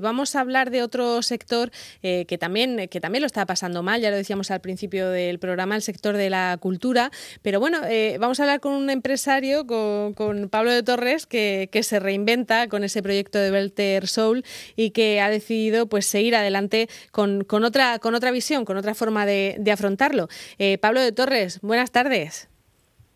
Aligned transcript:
Vamos 0.00 0.36
a 0.36 0.40
hablar 0.40 0.70
de 0.70 0.82
otro 0.82 1.22
sector 1.22 1.70
eh, 2.02 2.24
que, 2.26 2.38
también, 2.38 2.88
que 2.88 3.00
también 3.00 3.22
lo 3.22 3.26
está 3.26 3.46
pasando 3.46 3.82
mal, 3.82 4.00
ya 4.00 4.10
lo 4.10 4.16
decíamos 4.16 4.50
al 4.50 4.60
principio 4.60 5.10
del 5.10 5.38
programa, 5.38 5.76
el 5.76 5.82
sector 5.82 6.16
de 6.16 6.30
la 6.30 6.56
cultura. 6.60 7.10
Pero 7.42 7.60
bueno, 7.60 7.80
eh, 7.88 8.16
vamos 8.20 8.40
a 8.40 8.44
hablar 8.44 8.60
con 8.60 8.72
un 8.72 8.90
empresario, 8.90 9.66
con, 9.66 10.48
Pablo 10.50 10.70
de 10.70 10.82
Torres, 10.82 11.26
que, 11.26 11.68
se 11.82 12.00
reinventa 12.00 12.68
con 12.68 12.84
ese 12.84 13.02
proyecto 13.02 13.38
de 13.38 13.50
Belter 13.50 14.08
Soul 14.08 14.44
y 14.76 14.90
que 14.90 15.20
ha 15.20 15.30
decidido 15.30 15.88
pues, 15.88 16.06
seguir 16.06 16.34
adelante 16.36 16.88
con, 17.12 17.44
otra, 17.64 17.98
con 17.98 18.14
otra 18.14 18.30
visión, 18.30 18.64
con 18.64 18.76
otra 18.76 18.94
forma 18.94 19.24
de, 19.26 19.56
de 19.58 19.72
afrontarlo. 19.72 20.28
Eh, 20.58 20.78
Pablo 20.78 21.00
de 21.00 21.12
Torres, 21.12 21.60
buenas 21.62 21.90
tardes. 21.90 22.48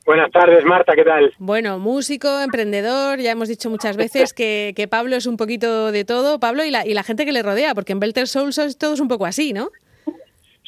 Buenas 0.04 0.32
tardes, 0.32 0.64
Marta, 0.64 0.94
¿qué 0.96 1.04
tal? 1.04 1.32
Bueno, 1.38 1.78
músico, 1.78 2.40
emprendedor, 2.40 3.20
ya 3.20 3.30
hemos 3.30 3.48
dicho 3.48 3.70
muchas 3.70 3.96
veces 3.96 4.34
que, 4.34 4.72
que 4.74 4.88
Pablo 4.88 5.14
es 5.14 5.26
un 5.26 5.36
poquito 5.36 5.92
de 5.92 6.04
todo, 6.04 6.40
Pablo, 6.40 6.64
y 6.64 6.70
la, 6.72 6.84
y 6.84 6.92
la 6.92 7.04
gente 7.04 7.24
que 7.24 7.30
le 7.30 7.42
rodea, 7.42 7.74
porque 7.74 7.92
en 7.92 8.00
Belter 8.00 8.26
Souls 8.26 8.58
es 8.58 8.76
todos 8.76 8.98
un 8.98 9.06
poco 9.06 9.26
así, 9.26 9.52
¿no? 9.52 9.70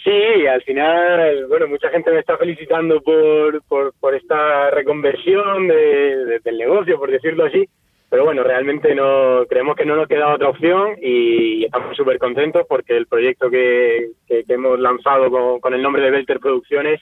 Sí, 0.05 0.47
al 0.47 0.63
final, 0.63 1.47
bueno, 1.49 1.67
mucha 1.67 1.89
gente 1.89 2.13
me 2.13 2.21
está 2.21 2.37
felicitando 2.37 3.01
por, 3.01 3.63
por, 3.65 4.15
esta 4.15 4.71
reconversión 4.71 5.67
de, 5.67 6.41
del 6.45 6.59
negocio, 6.59 6.99
por 6.99 7.11
decirlo 7.11 7.47
así, 7.47 7.67
pero 8.11 8.25
bueno, 8.25 8.45
realmente 8.45 8.95
no 8.95 9.47
creemos 9.49 9.75
que 9.75 9.87
no 9.87 9.97
nos 9.97 10.07
queda 10.07 10.33
otra 10.33 10.51
opción 10.51 10.97
y 11.03 11.65
estamos 11.65 11.97
súper 11.97 12.19
contentos 12.19 12.67
porque 12.69 12.97
el 12.97 13.07
proyecto 13.07 13.51
que, 13.51 14.11
que, 14.29 14.45
hemos 14.47 14.79
lanzado 14.79 15.31
con, 15.31 15.59
con 15.59 15.75
el 15.75 15.83
nombre 15.83 16.03
de 16.03 16.11
Belter 16.11 16.39
Producciones 16.39 17.01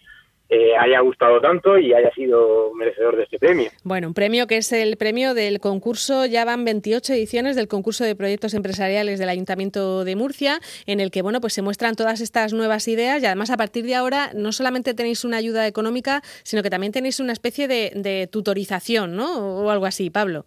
eh, 0.54 0.76
haya 0.76 1.00
gustado 1.00 1.40
tanto 1.40 1.78
y 1.78 1.94
haya 1.94 2.12
sido 2.12 2.74
merecedor 2.74 3.16
de 3.16 3.22
este 3.22 3.38
premio. 3.38 3.70
Bueno, 3.84 4.08
un 4.08 4.12
premio 4.12 4.46
que 4.46 4.58
es 4.58 4.70
el 4.72 4.98
premio 4.98 5.32
del 5.32 5.60
concurso, 5.60 6.26
ya 6.26 6.44
van 6.44 6.66
28 6.66 7.14
ediciones 7.14 7.56
del 7.56 7.68
concurso 7.68 8.04
de 8.04 8.14
proyectos 8.14 8.52
empresariales 8.52 9.18
del 9.18 9.30
Ayuntamiento 9.30 10.04
de 10.04 10.14
Murcia, 10.14 10.60
en 10.84 11.00
el 11.00 11.10
que 11.10 11.22
bueno, 11.22 11.40
pues 11.40 11.54
se 11.54 11.62
muestran 11.62 11.94
todas 11.94 12.20
estas 12.20 12.52
nuevas 12.52 12.86
ideas 12.86 13.22
y 13.22 13.26
además 13.26 13.48
a 13.48 13.56
partir 13.56 13.86
de 13.86 13.94
ahora 13.94 14.30
no 14.34 14.52
solamente 14.52 14.92
tenéis 14.92 15.24
una 15.24 15.38
ayuda 15.38 15.66
económica, 15.66 16.20
sino 16.42 16.62
que 16.62 16.68
también 16.68 16.92
tenéis 16.92 17.18
una 17.18 17.32
especie 17.32 17.66
de, 17.66 17.92
de 17.94 18.28
tutorización, 18.30 19.16
¿no? 19.16 19.56
O 19.56 19.70
algo 19.70 19.86
así, 19.86 20.10
Pablo. 20.10 20.44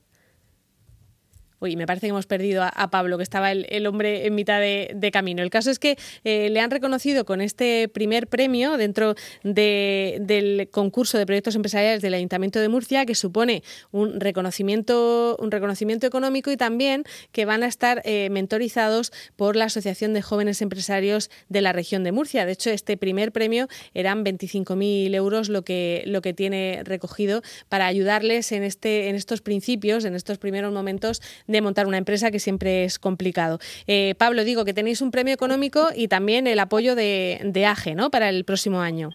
Uy, 1.66 1.76
me 1.76 1.88
parece 1.88 2.06
que 2.06 2.12
hemos 2.12 2.28
perdido 2.28 2.62
a, 2.64 2.92
Pablo, 2.92 3.18
que 3.18 3.24
estaba 3.24 3.52
el, 3.52 3.88
hombre 3.88 4.28
en 4.28 4.36
mitad 4.36 4.60
de, 4.60 5.10
camino. 5.12 5.42
El 5.42 5.50
caso 5.50 5.72
es 5.72 5.80
que 5.80 5.98
eh, 6.24 6.50
le 6.52 6.60
han 6.60 6.70
reconocido 6.70 7.26
con 7.26 7.42
este 7.42 7.88
primer 7.88 8.28
premio 8.28 8.78
dentro 8.78 9.16
del 9.44 10.70
concurso 10.70 11.18
de 11.18 11.26
proyectos 11.26 11.56
empresariales 11.56 12.04
del 12.04 12.14
Ayuntamiento 12.14 12.60
de 12.60 12.70
Murcia, 12.70 13.08
que 13.08 13.16
supone 13.16 13.64
un 13.92 14.20
reconocimiento, 14.20 15.38
un 15.40 15.50
reconocimiento 15.50 16.06
económico 16.06 16.52
y 16.52 16.58
también 16.58 17.04
que 17.32 17.46
van 17.46 17.64
a 17.64 17.68
estar 17.68 18.04
eh, 18.06 18.30
mentorizados 18.30 19.12
por 19.36 19.56
la 19.56 19.66
Asociación 19.66 20.14
de 20.14 20.22
Jóvenes 20.22 20.62
Empresarios 20.62 21.32
de 21.50 21.62
la 21.62 21.74
región 21.74 22.04
de 22.04 22.12
Murcia. 22.12 22.46
De 22.46 22.52
hecho, 22.52 22.70
este 22.70 22.96
primer 22.96 23.32
premio 23.32 23.68
eran 23.96 24.24
25.000 24.24 25.16
euros 25.16 25.50
lo 25.50 25.64
que, 25.64 26.04
lo 26.06 26.22
que 26.22 26.36
tiene 26.36 26.82
recogido 26.84 27.42
para 27.70 27.88
ayudarles 27.88 28.52
en, 28.52 28.62
este, 28.62 29.10
en 29.10 29.16
estos 29.16 29.42
principios, 29.42 30.06
en 30.06 30.14
estos 30.14 30.38
primeros 30.38 30.72
momentos 30.72 31.24
montar 31.62 31.88
una 31.88 31.98
empresa, 31.98 32.32
que 32.32 32.40
siempre 32.40 32.84
es 32.84 33.00
complicado. 33.00 33.60
Eh, 33.88 34.16
Pablo, 34.18 34.44
digo 34.44 34.66
que 34.66 34.74
tenéis 34.74 35.02
un 35.02 35.12
premio 35.12 35.34
económico 35.34 35.88
y 35.96 36.08
también 36.08 36.48
el 36.48 36.60
apoyo 36.60 36.96
de, 36.96 37.40
de 37.44 37.66
AGE 37.66 37.96
¿no? 37.96 38.10
para 38.10 38.30
el 38.30 38.46
próximo 38.46 38.82
año. 38.82 39.12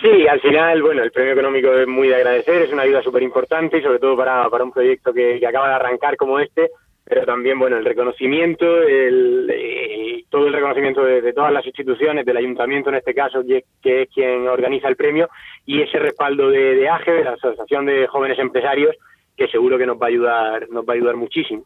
Sí, 0.00 0.26
al 0.26 0.40
final, 0.40 0.82
bueno, 0.82 1.02
el 1.02 1.12
premio 1.12 1.32
económico 1.32 1.72
es 1.72 1.86
muy 1.86 2.08
de 2.08 2.16
agradecer, 2.16 2.62
es 2.62 2.72
una 2.72 2.82
ayuda 2.82 3.02
súper 3.02 3.22
importante 3.22 3.78
y 3.78 3.82
sobre 3.82 3.98
todo 3.98 4.16
para, 4.16 4.50
para 4.50 4.64
un 4.64 4.72
proyecto 4.72 5.12
que, 5.12 5.40
acaba 5.46 5.68
de 5.68 5.74
arrancar 5.74 6.16
como 6.16 6.40
este, 6.40 6.70
pero 7.04 7.24
también, 7.24 7.58
bueno, 7.58 7.76
el 7.76 7.84
reconocimiento, 7.84 8.82
el, 8.82 10.26
todo 10.30 10.48
el 10.48 10.52
reconocimiento 10.52 11.04
de, 11.04 11.32
todas 11.32 11.52
las 11.52 11.64
instituciones, 11.64 12.26
del 12.26 12.36
ayuntamiento 12.36 12.90
en 12.90 12.96
este 12.96 13.14
caso, 13.14 13.42
que, 13.46 14.02
es 14.02 14.08
quien 14.12 14.48
organiza 14.48 14.88
el 14.88 14.96
premio, 14.96 15.28
y 15.64 15.80
ese 15.80 15.98
respaldo 15.98 16.50
de, 16.50 16.74
de 16.74 16.88
AGE, 16.88 17.12
de 17.12 17.24
la 17.24 17.32
Asociación 17.32 17.86
de 17.86 18.06
Jóvenes 18.08 18.38
Empresarios, 18.38 18.96
que 19.36 19.48
seguro 19.48 19.78
que 19.78 19.86
nos 19.86 20.00
va 20.00 20.06
a 20.06 20.08
ayudar, 20.08 20.68
nos 20.70 20.84
va 20.84 20.92
a 20.92 20.96
ayudar 20.96 21.16
muchísimo. 21.16 21.64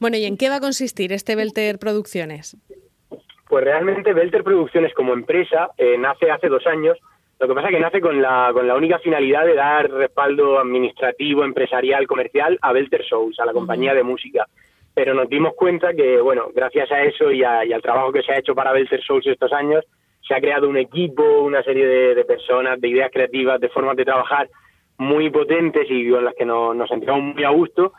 Bueno, 0.00 0.16
¿y 0.16 0.24
en 0.24 0.36
qué 0.36 0.48
va 0.48 0.56
a 0.56 0.60
consistir 0.60 1.12
este 1.12 1.36
Belter 1.36 1.78
Producciones? 1.78 2.56
Pues 3.48 3.64
realmente 3.64 4.12
Belter 4.12 4.42
Producciones 4.42 4.92
como 4.94 5.12
empresa 5.12 5.70
eh, 5.78 5.96
nace 5.98 6.30
hace 6.30 6.48
dos 6.48 6.66
años. 6.66 6.98
Lo 7.38 7.46
que 7.46 7.54
pasa 7.54 7.68
es 7.68 7.74
que 7.74 7.80
nace 7.80 8.00
con 8.00 8.20
la, 8.20 8.50
con 8.52 8.66
la 8.66 8.74
única 8.74 8.98
finalidad 8.98 9.44
de 9.44 9.54
dar 9.54 9.90
respaldo 9.90 10.58
administrativo, 10.58 11.44
empresarial, 11.44 12.06
comercial 12.06 12.58
a 12.60 12.72
Belter 12.72 13.02
Shows, 13.02 13.38
a 13.38 13.44
la 13.44 13.52
compañía 13.52 13.94
de 13.94 14.02
música. 14.02 14.46
Pero 14.94 15.14
nos 15.14 15.28
dimos 15.28 15.54
cuenta 15.54 15.92
que, 15.92 16.20
bueno, 16.20 16.46
gracias 16.54 16.90
a 16.90 17.02
eso 17.02 17.30
y, 17.30 17.44
al 17.44 17.82
trabajo 17.82 18.10
que 18.10 18.22
se 18.22 18.32
ha 18.32 18.38
hecho 18.38 18.54
para 18.54 18.72
Belter 18.72 19.00
Shows 19.00 19.26
estos 19.26 19.52
años, 19.52 19.84
se 20.26 20.34
ha 20.34 20.40
creado 20.40 20.68
un 20.68 20.78
equipo, 20.78 21.22
una 21.42 21.62
serie 21.62 21.86
de 21.86 22.24
personas, 22.24 22.80
de 22.80 22.88
ideas 22.88 23.10
creativas, 23.12 23.60
de 23.60 23.68
formas 23.68 23.96
de 23.96 24.04
trabajar 24.04 24.48
muy 24.98 25.30
potentes 25.30 25.86
y 25.88 26.10
con 26.10 26.24
las 26.24 26.34
que 26.34 26.44
nos, 26.44 26.74
nos 26.74 26.88
sentimos 26.88 27.20
muy 27.20 27.44
a 27.44 27.50
gusto 27.50 27.92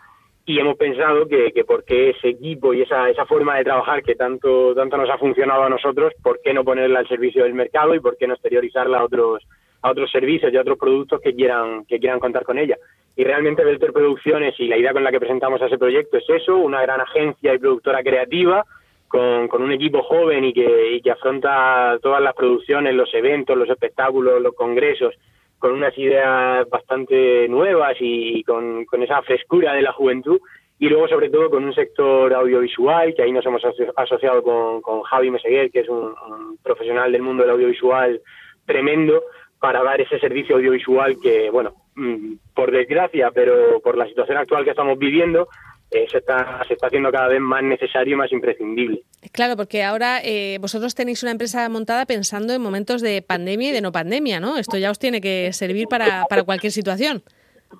y 0.47 0.59
hemos 0.59 0.77
pensado 0.77 1.27
que, 1.27 1.51
que 1.51 1.65
porque 1.65 2.11
ese 2.11 2.29
equipo 2.29 2.73
y 2.73 2.81
esa, 2.81 3.09
esa 3.09 3.25
forma 3.25 3.57
de 3.57 3.65
trabajar 3.65 4.01
que 4.01 4.15
tanto, 4.15 4.73
tanto 4.73 4.95
nos 4.95 5.09
ha 5.09 5.17
funcionado 5.17 5.63
a 5.63 5.69
nosotros, 5.69 6.13
¿por 6.23 6.39
qué 6.41 6.53
no 6.53 6.63
ponerla 6.63 6.99
al 6.99 7.07
servicio 7.09 7.43
del 7.43 7.53
mercado 7.53 7.93
y 7.93 7.99
por 7.99 8.15
qué 8.15 8.27
no 8.27 8.33
exteriorizarla 8.33 8.99
a 8.99 9.03
otros, 9.03 9.45
a 9.81 9.91
otros 9.91 10.09
servicios 10.09 10.51
y 10.51 10.57
a 10.57 10.61
otros 10.61 10.79
productos 10.79 11.19
que 11.19 11.35
quieran, 11.35 11.83
que 11.83 11.99
quieran 11.99 12.21
contar 12.21 12.45
con 12.45 12.57
ella? 12.57 12.77
Y 13.17 13.25
realmente 13.25 13.65
Belter 13.65 13.91
Producciones 13.91 14.57
y 14.57 14.67
la 14.67 14.77
idea 14.77 14.93
con 14.93 15.03
la 15.03 15.11
que 15.11 15.19
presentamos 15.19 15.61
a 15.61 15.65
ese 15.65 15.77
proyecto 15.77 16.17
es 16.17 16.29
eso, 16.29 16.55
una 16.55 16.81
gran 16.81 17.01
agencia 17.01 17.53
y 17.53 17.59
productora 17.59 18.01
creativa 18.01 18.63
con, 19.09 19.49
con 19.49 19.61
un 19.61 19.73
equipo 19.73 20.01
joven 20.01 20.45
y 20.45 20.53
que, 20.53 20.93
y 20.93 21.01
que 21.01 21.11
afronta 21.11 21.99
todas 22.01 22.21
las 22.21 22.33
producciones, 22.33 22.95
los 22.95 23.13
eventos, 23.13 23.57
los 23.57 23.69
espectáculos, 23.69 24.41
los 24.41 24.55
congresos 24.55 25.13
con 25.59 25.71
unas 25.71 25.97
ideas 25.97 26.69
bastante 26.69 27.47
nuevas 27.47 27.95
y 27.99 28.43
con, 28.43 28.85
esa 29.01 29.21
frescura 29.23 29.73
de 29.73 29.81
la 29.81 29.91
juventud 29.91 30.39
y 30.79 30.89
luego 30.89 31.07
sobre 31.07 31.29
todo 31.29 31.49
con 31.49 31.63
un 31.63 31.73
sector 31.73 32.33
audiovisual 32.33 33.15
que 33.15 33.23
ahí 33.23 33.31
nos 33.31 33.45
hemos 33.45 33.63
asociado 33.95 34.43
con, 34.43 34.81
con 34.81 35.01
Javi 35.01 35.31
Meseguer 35.31 35.71
que 35.71 35.79
es 35.79 35.89
un, 35.89 36.13
profesional 36.61 37.11
del 37.11 37.23
mundo 37.23 37.43
del 37.43 37.53
audiovisual 37.53 38.21
tremendo 38.65 39.23
para 39.59 39.81
dar 39.83 39.99
ese 39.99 40.19
servicio 40.19 40.57
audiovisual 40.57 41.17
que 41.21 41.49
bueno 41.49 41.73
mm, 41.95 42.33
por 42.53 42.71
desgracia 42.71 43.31
pero 43.31 43.79
por 43.81 43.97
la 43.97 44.07
situación 44.07 44.37
actual 44.37 44.63
que 44.63 44.71
estamos 44.71 44.99
viviendo 44.99 45.47
eh, 45.91 46.05
se, 46.11 46.17
está, 46.17 46.61
se 46.67 46.73
está 46.73 46.87
haciendo 46.87 47.11
cada 47.11 47.29
vez 47.29 47.39
más 47.39 47.63
necesario 47.63 48.13
y 48.13 48.17
más 48.17 48.31
imprescindible. 48.31 49.03
Claro, 49.31 49.55
porque 49.55 49.83
ahora 49.83 50.19
eh, 50.23 50.57
vosotros 50.59 50.95
tenéis 50.95 51.23
una 51.23 51.31
empresa 51.31 51.67
montada 51.69 52.05
pensando 52.05 52.53
en 52.53 52.61
momentos 52.61 53.01
de 53.01 53.21
pandemia 53.21 53.69
y 53.69 53.73
de 53.73 53.81
no 53.81 53.91
pandemia, 53.91 54.39
¿no? 54.39 54.57
Esto 54.57 54.77
ya 54.77 54.91
os 54.91 54.99
tiene 54.99 55.21
que 55.21 55.53
servir 55.53 55.87
para, 55.87 56.25
para 56.29 56.43
cualquier 56.43 56.71
situación. 56.71 57.23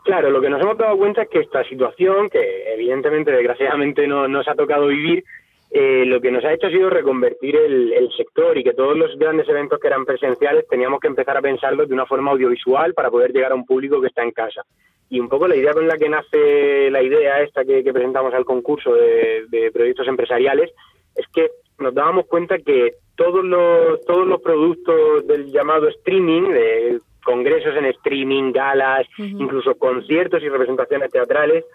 Claro, 0.04 0.30
lo 0.30 0.42
que 0.42 0.50
nos 0.50 0.62
hemos 0.62 0.78
dado 0.78 0.98
cuenta 0.98 1.24
es 1.24 1.30
que 1.30 1.40
esta 1.40 1.64
situación, 1.66 2.30
que 2.30 2.74
evidentemente, 2.74 3.32
desgraciadamente, 3.32 4.08
no 4.08 4.28
nos 4.28 4.48
ha 4.48 4.56
tocado 4.56 4.88
vivir, 4.88 5.24
eh, 5.70 6.06
lo 6.06 6.22
que 6.22 6.32
nos 6.32 6.46
ha 6.46 6.54
hecho 6.54 6.68
ha 6.68 6.72
sido 6.72 6.90
reconvertir 6.90 7.56
el, 7.58 7.92
el, 7.92 8.10
sector 8.14 8.58
y 8.58 8.64
que 8.64 8.74
todos 8.74 8.98
los 8.98 9.18
grandes 9.18 9.50
eventos 9.50 9.80
que 9.80 9.88
eran 9.88 10.06
presenciales 10.06 10.66
teníamos 10.70 11.02
que 11.02 11.08
empezar 11.08 11.36
a 11.36 11.42
pensarlos 11.42 11.90
de 11.90 11.94
una 11.94 12.06
forma 12.06 12.32
audiovisual 12.32 12.94
para 12.94 13.12
poder 13.12 13.34
llegar 13.34 13.52
a 13.52 13.56
un 13.56 13.66
público 13.66 14.00
que 14.00 14.08
está 14.08 14.24
en 14.24 14.32
casa. 14.32 14.64
Y 15.10 15.20
un 15.20 15.30
poco 15.30 15.48
la 15.48 15.56
idea 15.56 15.74
con 15.74 15.88
la 15.88 15.98
que 15.98 16.10
nace 16.10 16.92
la 16.92 17.02
idea 17.02 17.42
esta 17.42 17.64
que, 17.64 17.84
presentamos 17.94 18.34
al 18.34 18.46
concurso 18.46 18.94
de, 18.94 19.72
proyectos 19.74 20.08
empresariales 20.08 20.72
es 21.16 21.26
que 21.34 21.50
nos 21.80 21.94
dábamos 21.94 22.26
cuenta 22.26 22.58
que 22.58 22.96
todos 23.16 23.44
los, 23.44 24.02
todos 24.06 24.28
los 24.28 24.42
productos 24.42 25.26
del 25.28 25.52
llamado 25.52 25.88
streaming, 25.88 26.50
de 26.50 27.00
congresos 27.24 27.76
en 27.76 27.86
streaming, 27.86 28.52
galas, 28.52 29.08
incluso 29.18 29.76
conciertos 29.76 30.44
y 30.44 30.50
representaciones 30.50 31.12
teatrales, 31.12 31.66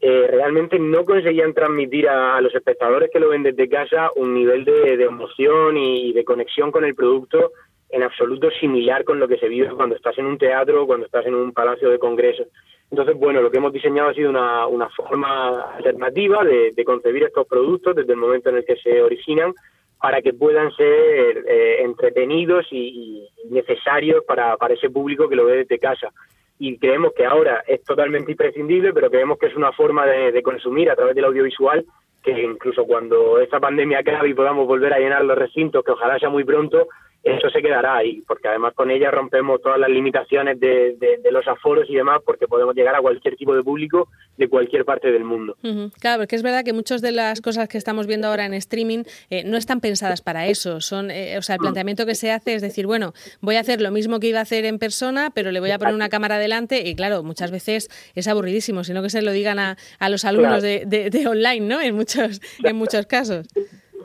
eh, 0.00 0.26
realmente 0.30 0.78
no 0.78 1.04
conseguían 1.04 1.54
transmitir 1.54 2.08
a, 2.08 2.40
los 2.40 2.54
espectadores 2.54 3.10
que 3.10 3.20
lo 3.20 3.30
ven 3.30 3.42
desde 3.42 3.68
casa 3.68 4.10
un 4.16 4.34
nivel 4.34 4.64
de, 4.64 4.96
de 4.96 5.04
emoción 5.04 5.76
y 5.78 6.12
de 6.12 6.24
conexión 6.24 6.70
con 6.70 6.84
el 6.84 6.94
producto 6.94 7.52
en 7.90 8.02
absoluto 8.02 8.50
similar 8.50 9.04
con 9.04 9.18
lo 9.18 9.28
que 9.28 9.38
se 9.38 9.48
vive 9.48 9.68
cuando 9.70 9.96
estás 9.96 10.18
en 10.18 10.26
un 10.26 10.38
teatro 10.38 10.82
o 10.82 10.86
cuando 10.86 11.06
estás 11.06 11.26
en 11.26 11.34
un 11.34 11.52
palacio 11.52 11.90
de 11.90 11.98
congresos. 11.98 12.48
Entonces, 12.90 13.16
bueno, 13.16 13.40
lo 13.40 13.50
que 13.50 13.58
hemos 13.58 13.72
diseñado 13.72 14.10
ha 14.10 14.14
sido 14.14 14.30
una, 14.30 14.66
una 14.66 14.88
forma 14.90 15.74
alternativa 15.74 16.44
de, 16.44 16.84
concebir 16.84 17.24
estos 17.24 17.46
productos 17.46 17.96
desde 17.96 18.12
el 18.12 18.18
momento 18.18 18.50
en 18.50 18.56
el 18.56 18.64
que 18.64 18.76
se 18.76 19.02
originan 19.02 19.52
para 20.00 20.22
que 20.22 20.32
puedan 20.32 20.70
ser 20.72 21.44
eh, 21.48 21.82
entretenidos 21.82 22.66
y, 22.70 23.28
necesarios 23.50 24.24
para, 24.24 24.56
para 24.56 24.74
ese 24.74 24.90
público 24.90 25.28
que 25.28 25.36
lo 25.36 25.44
ve 25.44 25.58
desde 25.58 25.78
casa. 25.78 26.12
Y 26.58 26.78
creemos 26.78 27.12
que 27.14 27.24
ahora 27.24 27.62
es 27.66 27.82
totalmente 27.84 28.32
imprescindible, 28.32 28.92
pero 28.92 29.10
creemos 29.10 29.38
que 29.38 29.46
es 29.46 29.56
una 29.56 29.72
forma 29.72 30.06
de, 30.06 30.32
de 30.32 30.42
consumir 30.42 30.90
a 30.90 30.96
través 30.96 31.14
del 31.14 31.24
audiovisual 31.24 31.84
que 32.22 32.42
incluso 32.42 32.84
cuando 32.84 33.38
esta 33.38 33.60
pandemia 33.60 34.00
acabe 34.00 34.28
y 34.28 34.34
podamos 34.34 34.66
volver 34.66 34.92
a 34.92 34.98
llenar 34.98 35.24
los 35.24 35.38
recintos, 35.38 35.84
que 35.84 35.92
ojalá 35.92 36.18
sea 36.18 36.28
muy 36.28 36.42
pronto, 36.42 36.88
eso 37.26 37.50
se 37.50 37.60
quedará 37.60 37.96
ahí, 37.96 38.22
porque 38.26 38.46
además 38.46 38.72
con 38.74 38.88
ella 38.88 39.10
rompemos 39.10 39.60
todas 39.60 39.80
las 39.80 39.90
limitaciones 39.90 40.60
de, 40.60 41.18
los 41.32 41.46
aforos 41.48 41.90
y 41.90 41.94
demás, 41.94 42.20
porque 42.24 42.46
podemos 42.46 42.74
llegar 42.76 42.94
a 42.94 43.00
cualquier 43.00 43.34
tipo 43.34 43.54
de 43.54 43.64
público 43.64 44.08
de 44.36 44.48
cualquier 44.48 44.84
parte 44.84 45.10
del 45.10 45.24
mundo. 45.24 45.56
Claro, 45.98 46.20
porque 46.20 46.36
es 46.36 46.44
verdad 46.44 46.64
que 46.64 46.72
muchas 46.72 47.02
de 47.02 47.10
las 47.10 47.40
cosas 47.40 47.68
que 47.68 47.78
estamos 47.78 48.06
viendo 48.06 48.28
ahora 48.28 48.46
en 48.46 48.54
streaming 48.54 49.02
eh, 49.28 49.42
no 49.44 49.56
están 49.56 49.80
pensadas 49.80 50.22
para 50.22 50.46
eso. 50.46 50.80
Son, 50.80 51.10
eh, 51.10 51.36
o 51.36 51.42
sea, 51.42 51.56
el 51.56 51.60
planteamiento 51.60 52.06
que 52.06 52.14
se 52.14 52.30
hace 52.30 52.54
es 52.54 52.62
decir, 52.62 52.86
bueno, 52.86 53.12
voy 53.40 53.56
a 53.56 53.60
hacer 53.60 53.80
lo 53.80 53.90
mismo 53.90 54.20
que 54.20 54.28
iba 54.28 54.38
a 54.38 54.42
hacer 54.42 54.64
en 54.64 54.78
persona, 54.78 55.30
pero 55.34 55.50
le 55.50 55.58
voy 55.58 55.72
a 55.72 55.78
poner 55.78 55.94
una 55.94 56.08
cámara 56.08 56.38
delante 56.38 56.88
y 56.88 56.94
claro, 56.94 57.24
muchas 57.24 57.50
veces 57.50 57.88
es 58.14 58.28
aburridísimo, 58.28 58.84
sino 58.84 59.02
que 59.02 59.10
se 59.10 59.22
lo 59.22 59.32
digan 59.32 59.58
a, 59.58 59.76
a 59.98 60.08
los 60.08 60.24
alumnos 60.24 60.62
de, 60.62 60.84
de, 60.86 61.26
online, 61.26 61.66
¿no? 61.66 61.80
En 61.80 61.96
muchos, 61.96 62.40
en 62.62 62.76
muchos 62.76 63.06
casos. 63.06 63.48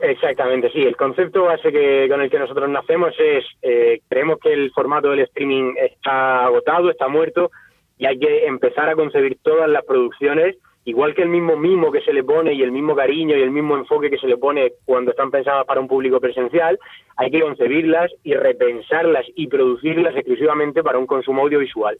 Exactamente, 0.02 0.68
sí. 0.72 0.82
El 0.82 0.96
concepto 0.96 1.44
base 1.44 1.70
que, 1.70 2.08
con 2.10 2.20
el 2.20 2.28
que 2.28 2.40
nosotros 2.40 2.68
nacemos 2.68 3.14
es, 3.20 3.44
eh, 3.62 4.00
creemos 4.08 4.40
que 4.40 4.52
el 4.52 4.72
formato 4.72 5.10
del 5.10 5.20
streaming 5.20 5.74
está 5.76 6.46
agotado, 6.46 6.90
está 6.90 7.06
muerto 7.06 7.52
y 7.98 8.06
hay 8.06 8.18
que 8.18 8.46
empezar 8.46 8.88
a 8.88 8.96
concebir 8.96 9.38
todas 9.44 9.70
las 9.70 9.84
producciones, 9.84 10.56
igual 10.84 11.14
que 11.14 11.22
el 11.22 11.28
mismo 11.28 11.56
mimo 11.56 11.92
que 11.92 12.00
se 12.00 12.12
le 12.12 12.24
pone 12.24 12.54
y 12.54 12.62
el 12.62 12.72
mismo 12.72 12.94
cariño 12.94 13.36
y 13.36 13.42
el 13.42 13.50
mismo 13.50 13.76
enfoque 13.76 14.10
que 14.10 14.18
se 14.18 14.26
le 14.26 14.36
pone 14.36 14.72
cuando 14.84 15.12
están 15.12 15.30
pensadas 15.30 15.64
para 15.66 15.80
un 15.80 15.88
público 15.88 16.20
presencial, 16.20 16.78
hay 17.16 17.30
que 17.30 17.40
concebirlas 17.40 18.10
y 18.24 18.34
repensarlas 18.34 19.26
y 19.34 19.46
producirlas 19.46 20.14
exclusivamente 20.16 20.82
para 20.82 20.98
un 20.98 21.06
consumo 21.06 21.42
audiovisual. 21.42 21.98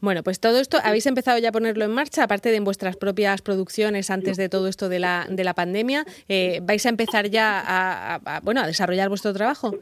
Bueno, 0.00 0.22
pues 0.22 0.38
todo 0.38 0.60
esto 0.60 0.78
habéis 0.82 1.06
empezado 1.06 1.38
ya 1.38 1.48
a 1.48 1.52
ponerlo 1.52 1.84
en 1.84 1.92
marcha, 1.92 2.22
aparte 2.22 2.50
de 2.50 2.56
en 2.56 2.64
vuestras 2.64 2.96
propias 2.96 3.42
producciones 3.42 4.10
antes 4.10 4.36
de 4.36 4.48
todo 4.48 4.68
esto 4.68 4.88
de 4.88 5.00
la, 5.00 5.26
de 5.28 5.42
la 5.42 5.54
pandemia. 5.54 6.04
Eh, 6.28 6.60
¿Vais 6.62 6.86
a 6.86 6.88
empezar 6.88 7.26
ya 7.28 7.60
a, 7.66 8.40
bueno, 8.42 8.60
a 8.60 8.66
desarrollar 8.66 9.08
vuestro 9.08 9.32
trabajo? 9.32 9.74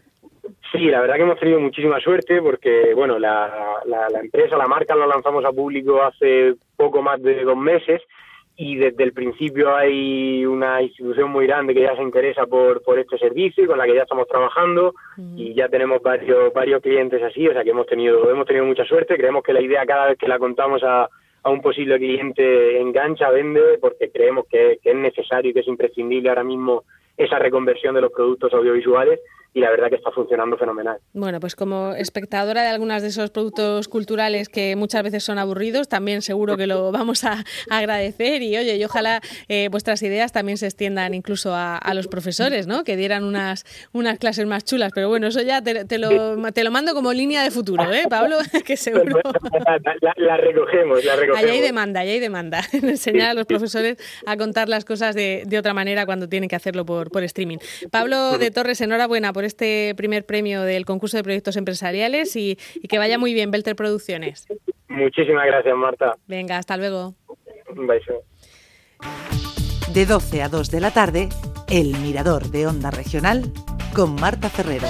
Sí, 0.72 0.86
la 0.86 1.00
verdad 1.00 1.16
que 1.16 1.22
hemos 1.22 1.38
tenido 1.38 1.60
muchísima 1.60 2.00
suerte 2.00 2.40
porque, 2.40 2.94
bueno, 2.94 3.18
la, 3.18 3.82
la, 3.84 4.20
empresa, 4.20 4.56
la 4.56 4.66
marca, 4.66 4.94
la 4.94 5.06
lanzamos 5.06 5.44
a 5.44 5.52
público 5.52 6.02
hace 6.02 6.54
poco 6.78 7.02
más 7.02 7.20
de 7.20 7.42
dos 7.42 7.56
meses 7.56 8.00
y 8.56 8.76
desde 8.76 9.04
el 9.04 9.12
principio 9.12 9.76
hay 9.76 10.46
una 10.46 10.80
institución 10.82 11.30
muy 11.30 11.46
grande 11.46 11.74
que 11.74 11.82
ya 11.82 11.94
se 11.94 12.02
interesa 12.02 12.46
por, 12.46 12.82
por 12.82 12.98
este 12.98 13.18
servicio 13.18 13.64
y 13.64 13.66
con 13.66 13.78
la 13.78 13.84
que 13.84 13.94
ya 13.94 14.02
estamos 14.02 14.26
trabajando 14.26 14.94
y 15.36 15.54
ya 15.54 15.68
tenemos 15.68 16.00
varios 16.02 16.52
varios 16.52 16.80
clientes 16.80 17.22
así, 17.22 17.46
o 17.46 17.52
sea 17.52 17.62
que 17.62 17.70
hemos 17.70 17.86
tenido 17.86 18.30
hemos 18.30 18.46
tenido 18.46 18.64
mucha 18.64 18.84
suerte, 18.84 19.16
creemos 19.16 19.42
que 19.42 19.52
la 19.52 19.60
idea 19.60 19.84
cada 19.86 20.08
vez 20.08 20.18
que 20.18 20.28
la 20.28 20.38
contamos 20.38 20.82
a, 20.82 21.08
a 21.42 21.50
un 21.50 21.60
posible 21.60 21.98
cliente 21.98 22.80
engancha, 22.80 23.30
vende, 23.30 23.78
porque 23.80 24.10
creemos 24.10 24.46
que, 24.50 24.78
que 24.82 24.90
es 24.90 24.96
necesario 24.96 25.50
y 25.50 25.54
que 25.54 25.60
es 25.60 25.68
imprescindible 25.68 26.28
ahora 26.28 26.44
mismo 26.44 26.84
esa 27.16 27.38
reconversión 27.38 27.94
de 27.94 28.00
los 28.00 28.12
productos 28.12 28.52
audiovisuales 28.54 29.20
y 29.54 29.60
la 29.60 29.70
verdad 29.70 29.88
que 29.88 29.96
está 29.96 30.10
funcionando 30.10 30.56
fenomenal. 30.56 30.98
Bueno, 31.12 31.40
pues 31.40 31.56
como 31.56 31.94
espectadora 31.94 32.62
de 32.62 32.68
algunos 32.68 33.02
de 33.02 33.08
esos 33.08 33.30
productos 33.30 33.88
culturales 33.88 34.48
que 34.48 34.76
muchas 34.76 35.02
veces 35.02 35.24
son 35.24 35.38
aburridos, 35.38 35.88
también 35.88 36.22
seguro 36.22 36.56
que 36.56 36.66
lo 36.66 36.92
vamos 36.98 37.24
a, 37.24 37.44
agradecer 37.70 38.42
y 38.42 38.56
oye, 38.56 38.76
y 38.76 38.84
ojalá 38.84 39.20
eh, 39.48 39.68
vuestras 39.70 40.02
ideas 40.02 40.32
también 40.32 40.58
se 40.58 40.66
extiendan 40.66 41.14
incluso 41.14 41.54
a, 41.54 41.80
los 41.94 42.06
profesores, 42.06 42.66
¿no? 42.66 42.84
Que 42.84 42.96
dieran 42.96 43.24
unas, 43.24 43.64
unas 43.92 44.18
clases 44.18 44.46
más 44.46 44.64
chulas, 44.64 44.92
pero 44.94 45.08
bueno, 45.08 45.26
eso 45.26 45.40
ya 45.42 45.62
te, 45.62 45.98
lo, 45.98 46.52
te 46.52 46.64
lo 46.64 46.70
mando 46.70 46.94
como 46.94 47.12
línea 47.12 47.42
de 47.42 47.50
futuro, 47.50 47.92
¿eh, 47.92 48.04
Pablo? 48.08 48.36
que 48.64 48.76
seguro. 48.76 49.20
La, 50.16 50.36
recogemos, 50.36 51.04
la 51.04 51.16
recogemos. 51.16 51.38
Ahí 51.38 51.58
hay 51.58 51.60
demanda, 51.60 52.00
ahí 52.00 52.10
hay 52.10 52.20
demanda. 52.20 52.60
Enseñar 52.72 53.30
a 53.30 53.34
los 53.34 53.46
profesores 53.46 53.96
a 54.26 54.36
contar 54.36 54.68
las 54.68 54.84
cosas 54.84 55.14
de, 55.14 55.44
de 55.46 55.58
otra 55.58 55.74
manera 55.74 56.06
cuando 56.06 56.28
tienen 56.28 56.48
que 56.48 56.56
hacerlo 56.56 56.84
por, 56.84 57.10
por 57.10 57.24
streaming. 57.24 57.58
Pablo 57.90 58.38
de 58.38 58.50
Torres, 58.50 58.80
enhorabuena 58.80 59.32
por 59.38 59.44
este 59.44 59.94
primer 59.96 60.26
premio 60.26 60.62
del 60.62 60.84
concurso 60.84 61.16
de 61.16 61.22
proyectos 61.22 61.56
empresariales 61.56 62.34
y, 62.34 62.58
que 62.88 62.98
vaya 62.98 63.18
muy 63.18 63.34
bien, 63.34 63.52
Belter 63.52 63.76
Producciones. 63.76 64.48
Muchísimas 64.88 65.46
gracias, 65.46 65.76
Marta. 65.76 66.16
Venga, 66.26 66.58
hasta 66.58 66.76
luego. 66.76 67.14
Un 67.70 67.86
beso. 67.86 68.14
De 69.94 70.06
12 70.06 70.42
a 70.42 70.48
2 70.48 70.72
de 70.72 70.80
la 70.80 70.90
tarde, 70.90 71.28
El 71.70 71.96
Mirador 71.98 72.50
de 72.50 72.66
Onda 72.66 72.90
Regional 72.90 73.44
con 73.94 74.16
Marta 74.16 74.48
Ferrero. 74.48 74.88